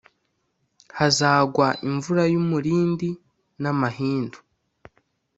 [0.97, 3.09] hazagwa imvura y umurindi
[3.61, 4.37] n amahindu